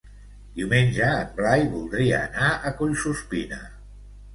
Diumenge 0.59 1.11
en 1.19 1.29
Blai 1.41 1.67
voldria 1.75 2.25
anar 2.31 2.51
a 2.73 2.77
Collsuspina. 2.83 3.67